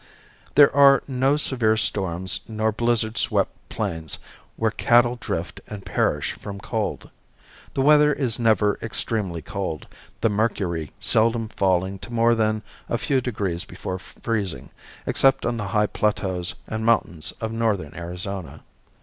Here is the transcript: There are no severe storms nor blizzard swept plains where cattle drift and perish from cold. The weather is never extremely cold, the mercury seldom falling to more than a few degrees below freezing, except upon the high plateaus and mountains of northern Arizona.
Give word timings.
There 0.55 0.75
are 0.75 1.03
no 1.07 1.37
severe 1.37 1.77
storms 1.77 2.39
nor 2.47 2.71
blizzard 2.71 3.19
swept 3.19 3.51
plains 3.69 4.17
where 4.55 4.71
cattle 4.71 5.15
drift 5.17 5.61
and 5.67 5.85
perish 5.85 6.31
from 6.31 6.59
cold. 6.59 7.11
The 7.75 7.83
weather 7.83 8.11
is 8.11 8.39
never 8.39 8.79
extremely 8.81 9.43
cold, 9.43 9.85
the 10.21 10.27
mercury 10.29 10.91
seldom 10.99 11.49
falling 11.49 11.99
to 11.99 12.11
more 12.11 12.33
than 12.33 12.63
a 12.89 12.97
few 12.97 13.21
degrees 13.21 13.63
below 13.63 13.99
freezing, 13.99 14.71
except 15.05 15.45
upon 15.45 15.57
the 15.57 15.67
high 15.67 15.85
plateaus 15.85 16.55
and 16.65 16.83
mountains 16.83 17.31
of 17.39 17.51
northern 17.53 17.93
Arizona. 17.93 18.63